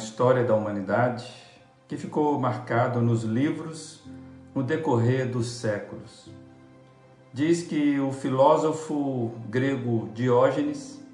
história 0.00 0.42
da 0.42 0.54
humanidade 0.54 1.30
que 1.86 1.96
ficou 1.96 2.38
marcado 2.40 3.02
nos 3.02 3.22
livros 3.22 4.02
no 4.54 4.62
decorrer 4.62 5.30
dos 5.30 5.48
séculos. 5.48 6.30
Diz 7.32 7.62
que 7.62 8.00
o 8.00 8.10
filósofo 8.10 9.32
grego 9.48 10.08
Diógenes, 10.14 11.04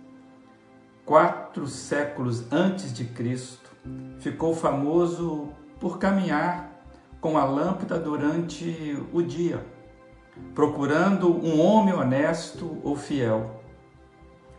quatro 1.05 1.67
séculos 1.67 2.51
antes 2.53 2.93
de 2.93 3.05
Cristo, 3.05 3.71
ficou 4.19 4.55
famoso 4.55 5.49
por 5.81 5.99
caminhar 5.99 6.81
com 7.21 7.37
a 7.37 7.45
lâmpada 7.45 7.99
durante 7.99 8.97
o 9.13 9.21
dia, 9.21 9.67
procurando 10.55 11.29
um 11.29 11.61
homem 11.61 11.93
honesto 11.93 12.79
ou 12.85 12.95
fiel. 12.95 13.63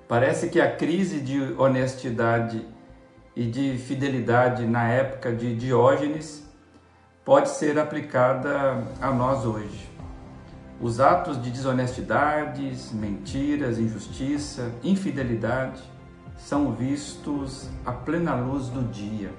Parece 0.07 0.49
que 0.49 0.59
a 0.59 0.75
crise 0.75 1.21
de 1.21 1.53
honestidade 1.57 2.67
e 3.37 3.45
de 3.45 3.77
fidelidade 3.77 4.65
na 4.65 4.89
época 4.89 5.31
de 5.31 5.55
Diógenes 5.55 6.43
pode 7.23 7.49
ser 7.49 7.77
aplicada 7.77 8.83
a 8.99 9.11
nós 9.11 9.45
hoje. 9.45 9.87
Os 10.81 10.99
atos 10.99 11.39
de 11.39 11.51
desonestidades, 11.51 12.91
mentiras, 12.91 13.77
injustiça, 13.77 14.71
infidelidade 14.83 15.83
são 16.35 16.71
vistos 16.71 17.69
à 17.85 17.91
plena 17.91 18.33
luz 18.33 18.69
do 18.69 18.81
dia. 18.91 19.29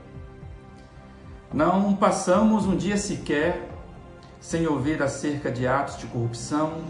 Não 1.52 1.96
passamos 1.96 2.66
um 2.66 2.76
dia 2.76 2.96
sequer 2.96 3.68
sem 4.38 4.64
ouvir 4.68 5.02
acerca 5.02 5.50
de 5.50 5.66
atos 5.66 5.98
de 5.98 6.06
corrupção. 6.06 6.84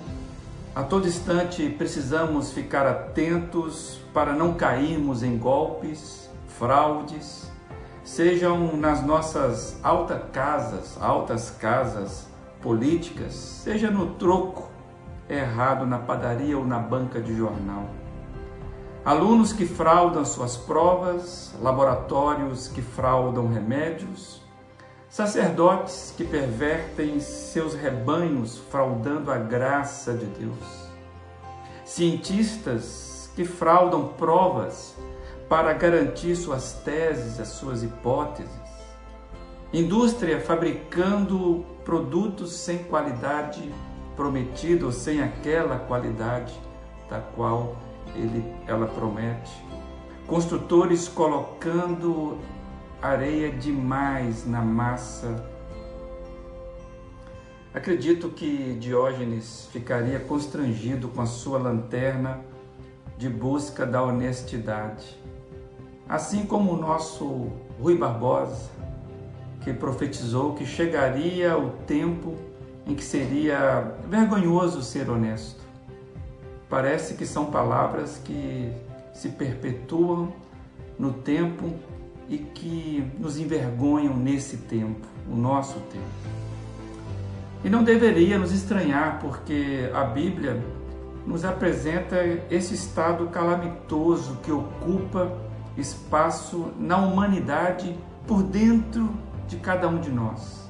A 0.75 0.83
todo 0.83 1.09
instante 1.09 1.71
precisamos 1.71 2.53
ficar 2.53 2.87
atentos 2.87 3.99
para 4.13 4.35
não 4.35 4.53
cairmos 4.53 5.23
em 5.23 5.39
golpes, 5.39 6.29
fraudes, 6.49 7.51
sejam 8.03 8.77
nas 8.77 9.05
nossas 9.05 9.79
altas 9.83 10.23
casas, 10.33 10.99
altas 11.01 11.51
casas 11.51 12.29
políticas, 12.61 13.35
seja 13.35 13.91
no 13.91 14.15
troco 14.15 14.69
errado 15.29 15.87
na 15.87 15.99
padaria 15.99 16.57
ou 16.57 16.65
na 16.65 16.79
banca 16.79 17.21
de 17.21 17.37
jornal. 17.37 17.85
Alunos 19.05 19.53
que 19.53 19.65
fraudam 19.65 20.25
suas 20.25 20.57
provas, 20.57 21.55
laboratórios 21.61 22.69
que 22.69 22.83
fraudam 22.83 23.49
remédios, 23.49 24.43
sacerdotes 25.09 26.13
que 26.17 26.25
pervertem 26.25 27.21
seus 27.21 27.75
rebanhos 27.75 28.59
fraudando 28.71 29.31
a 29.31 29.39
graça 29.39 30.13
de 30.13 30.27
Deus, 30.27 30.91
cientistas 31.85 33.31
que 33.35 33.45
fraudam 33.45 34.09
provas 34.09 34.95
para 35.49 35.73
garantir 35.73 36.37
suas 36.37 36.75
teses, 36.85 37.41
as 37.41 37.49
suas 37.49 37.83
hipóteses, 37.83 38.53
indústria 39.73 40.41
fabricando 40.41 41.65
produtos 41.85 42.53
sem 42.53 42.79
qualidade 42.85 43.73
prometida 44.15 44.85
ou 44.85 44.93
sem 44.93 45.23
aquela 45.23 45.79
qualidade 45.79 46.53
da 47.09 47.21
qual 47.21 47.77
ele, 48.15 48.45
ela 48.67 48.87
promete, 48.87 49.53
construtores 50.27 51.09
colocando 51.09 52.39
areia 53.01 53.51
demais 53.51 54.47
na 54.47 54.61
massa. 54.61 55.43
Acredito 57.73 58.29
que 58.31 58.75
Diógenes 58.75 59.69
ficaria 59.73 60.19
constrangido 60.19 61.09
com 61.09 61.23
a 61.23 61.27
sua 61.27 61.59
lanterna 61.59 62.41
de 63.17 63.29
busca 63.29 63.87
da 63.87 64.03
honestidade. 64.03 65.17
Assim 66.09 66.47
como 66.47 66.73
o 66.73 66.77
nosso 66.77 67.53
Rui 67.81 67.97
Barbosa, 67.97 68.71
que 69.61 69.73
profetizou 69.73 70.55
que 70.55 70.65
chegaria 70.65 71.59
o 71.59 71.71
tempo 71.87 72.35
em 72.87 72.95
que 72.95 73.05
seria 73.05 73.95
vergonhoso 74.09 74.83
ser 74.83 75.11
honesto. 75.11 75.61
Parece 76.69 77.15
que 77.15 77.27
são 77.27 77.47
palavras 77.47 78.21
que 78.25 78.73
se 79.13 79.29
perpetuam 79.31 80.33
no 80.99 81.13
tempo 81.13 81.75
e 82.29 82.39
que 82.39 83.05
nos 83.19 83.39
envergonham 83.39 84.17
nesse 84.17 84.59
tempo, 84.59 85.07
o 85.31 85.37
nosso 85.37 85.79
tempo. 85.91 86.39
E 87.65 87.69
não 87.69 87.83
deveria 87.83 88.39
nos 88.39 88.53
estranhar, 88.53 89.19
porque 89.21 89.91
a 89.93 90.05
Bíblia 90.05 90.63
nos 91.27 91.45
apresenta 91.45 92.17
esse 92.51 92.75
estado 92.75 93.27
calamitoso 93.27 94.39
que 94.43 94.53
ocupa 94.53 95.37
espaço 95.81 96.73
na 96.79 96.99
humanidade 96.99 97.97
por 98.27 98.43
dentro 98.43 99.11
de 99.47 99.57
cada 99.57 99.89
um 99.89 99.99
de 99.99 100.11
nós. 100.11 100.69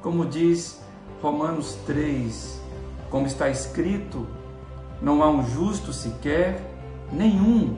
Como 0.00 0.24
diz 0.24 0.80
Romanos 1.20 1.76
3, 1.86 2.62
como 3.10 3.26
está 3.26 3.50
escrito, 3.50 4.26
não 5.02 5.22
há 5.22 5.28
um 5.28 5.46
justo 5.46 5.92
sequer, 5.92 6.60
nenhum 7.12 7.76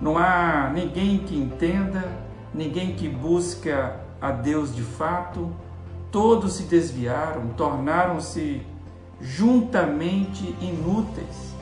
não 0.00 0.16
há 0.16 0.70
ninguém 0.72 1.18
que 1.18 1.36
entenda, 1.36 2.10
ninguém 2.54 2.94
que 2.94 3.06
busca 3.06 4.00
a 4.20 4.30
Deus 4.30 4.74
de 4.74 4.82
fato. 4.82 5.50
Todos 6.10 6.54
se 6.54 6.62
desviaram, 6.64 7.48
tornaram-se 7.48 8.62
juntamente 9.20 10.56
inúteis. 10.60 11.54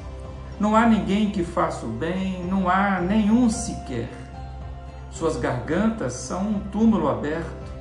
Não 0.59 0.75
há 0.75 0.87
ninguém 0.87 1.31
que 1.31 1.45
faça 1.45 1.87
o 1.87 1.91
bem, 1.91 2.45
não 2.45 2.69
há 2.69 3.01
nenhum 3.01 3.49
sequer. 3.49 4.09
Suas 5.11 5.37
gargantas 5.37 6.13
são 6.15 6.49
um 6.49 6.61
túmulo 6.71 7.09
aberto, 7.09 7.73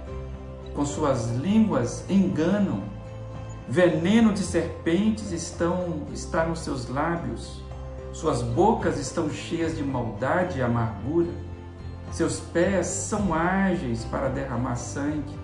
com 0.73 0.85
suas 0.85 1.31
línguas 1.31 2.05
enganam. 2.09 2.83
Veneno 3.67 4.31
de 4.31 4.43
serpentes 4.43 5.31
estão, 5.31 6.03
está 6.13 6.45
nos 6.45 6.59
seus 6.59 6.87
lábios 6.87 7.67
suas 8.17 8.41
bocas 8.41 8.97
estão 8.97 9.29
cheias 9.29 9.77
de 9.77 9.83
maldade 9.83 10.57
e 10.57 10.61
amargura. 10.63 11.29
Seus 12.11 12.39
pés 12.39 12.87
são 12.87 13.31
ágeis 13.31 14.03
para 14.05 14.27
derramar 14.27 14.75
sangue. 14.75 15.37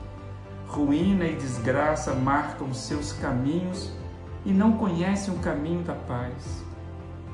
Ruína 0.67 1.25
e 1.25 1.35
desgraça 1.35 2.15
marcam 2.15 2.73
seus 2.73 3.13
caminhos 3.13 3.91
e 4.43 4.51
não 4.51 4.73
conhecem 4.73 5.31
o 5.31 5.37
caminho 5.37 5.83
da 5.83 5.93
paz. 5.93 6.62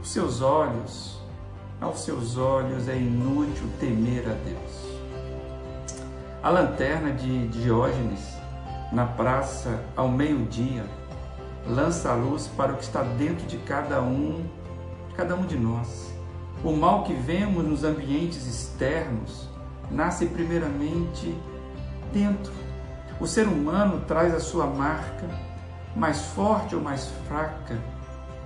Os 0.01 0.09
seus 0.09 0.41
olhos, 0.41 1.19
aos 1.81 1.99
seus 1.99 2.37
olhos 2.37 2.87
é 2.87 2.97
inútil 2.97 3.67
temer 3.79 4.23
a 4.29 4.33
Deus. 4.33 4.99
A 6.41 6.49
lanterna 6.49 7.11
de 7.11 7.47
Diógenes, 7.49 8.21
na 8.93 9.05
praça 9.05 9.83
ao 9.95 10.07
meio-dia, 10.07 10.85
lança 11.67 12.11
a 12.11 12.15
luz 12.15 12.47
para 12.47 12.71
o 12.71 12.77
que 12.77 12.83
está 12.83 13.03
dentro 13.03 13.45
de 13.45 13.57
cada 13.57 14.01
um 14.01 14.45
cada 15.19 15.35
um 15.35 15.45
de 15.45 15.57
nós. 15.57 16.13
O 16.63 16.71
mal 16.71 17.03
que 17.03 17.13
vemos 17.13 17.65
nos 17.65 17.83
ambientes 17.83 18.47
externos 18.47 19.49
nasce 19.91 20.25
primeiramente 20.27 21.37
dentro. 22.13 22.53
O 23.19 23.27
ser 23.27 23.45
humano 23.45 24.01
traz 24.07 24.33
a 24.33 24.39
sua 24.39 24.65
marca, 24.65 25.27
mais 25.93 26.21
forte 26.27 26.73
ou 26.73 26.81
mais 26.81 27.11
fraca, 27.27 27.77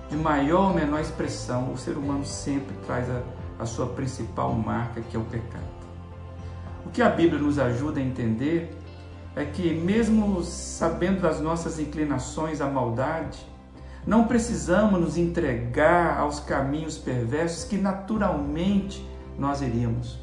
de 0.08 0.16
maior 0.16 0.68
ou 0.68 0.74
menor 0.74 1.00
expressão, 1.00 1.72
o 1.72 1.78
ser 1.78 1.96
humano 1.96 2.24
sempre 2.24 2.74
traz 2.86 3.08
a, 3.10 3.22
a 3.58 3.66
sua 3.66 3.86
principal 3.86 4.52
marca, 4.52 5.00
que 5.00 5.16
é 5.16 5.20
o 5.20 5.24
pecado. 5.24 5.64
O 6.86 6.90
que 6.90 7.02
a 7.02 7.08
Bíblia 7.08 7.40
nos 7.40 7.58
ajuda 7.58 8.00
a 8.00 8.02
entender 8.02 8.76
é 9.34 9.44
que, 9.44 9.74
mesmo 9.74 10.42
sabendo 10.42 11.22
das 11.22 11.40
nossas 11.40 11.80
inclinações 11.80 12.60
à 12.60 12.66
maldade, 12.66 13.44
não 14.06 14.24
precisamos 14.24 15.00
nos 15.00 15.16
entregar 15.16 16.18
aos 16.18 16.38
caminhos 16.38 16.98
perversos 16.98 17.64
que 17.64 17.76
naturalmente 17.76 19.04
nós 19.38 19.62
iríamos. 19.62 20.18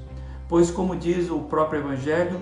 Pois, 0.47 0.69
como 0.69 0.95
diz 0.95 1.29
o 1.29 1.39
próprio 1.39 1.81
Evangelho, 1.81 2.39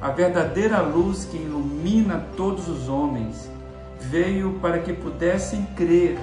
a 0.00 0.10
verdadeira 0.10 0.80
luz 0.80 1.24
que 1.24 1.36
ilumina 1.36 2.26
todos 2.36 2.68
os 2.68 2.88
homens 2.88 3.48
veio 4.00 4.58
para 4.60 4.80
que 4.80 4.92
pudessem 4.92 5.64
crer 5.76 6.18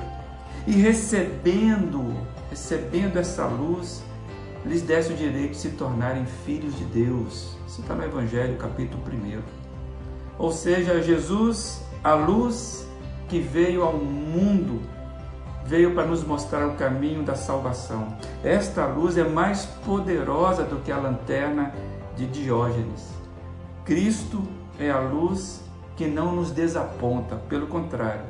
e 0.70 0.74
recebendo, 0.74 2.14
recebendo 2.48 3.18
essa 3.18 3.48
luz, 3.48 4.04
lhes 4.64 4.84
desse 4.84 5.12
o 5.12 5.16
direito 5.16 5.54
de 5.54 5.58
se 5.58 5.70
tornarem 5.70 6.28
filhos 6.46 6.78
de 6.78 6.84
Deus. 6.84 7.58
Isso 7.68 7.82
está 7.82 7.96
no 7.96 8.04
Evangelho, 8.04 8.56
capítulo 8.56 9.02
1. 9.12 9.42
Ou 10.38 10.52
seja, 10.52 11.02
Jesus, 11.02 11.84
a 12.04 12.14
luz 12.14 12.88
que 13.28 13.40
veio 13.40 13.82
ao 13.82 13.94
mundo, 13.94 14.80
veio 15.66 15.96
para 15.96 16.06
nos 16.06 16.24
mostrar 16.24 16.68
o 16.68 16.76
caminho 16.76 17.24
da 17.24 17.34
salvação. 17.34 18.16
Esta 18.44 18.86
luz 18.86 19.18
é 19.18 19.28
mais 19.28 19.66
poderosa 19.84 20.64
do 20.64 20.84
que 20.84 20.92
a 20.92 20.98
lanterna 20.98 21.74
de 22.16 22.28
Diógenes. 22.28 23.10
Cristo 23.84 24.44
é 24.80 24.92
a 24.92 25.00
luz 25.00 25.64
que 25.96 26.06
não 26.06 26.36
nos 26.36 26.52
desaponta, 26.52 27.38
pelo 27.50 27.66
contrário, 27.66 28.26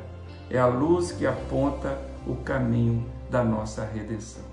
é 0.48 0.58
a 0.58 0.66
luz 0.66 1.12
que 1.12 1.26
aponta 1.26 2.08
o 2.26 2.36
caminho 2.36 3.04
da 3.30 3.42
nossa 3.44 3.84
redenção. 3.84 4.44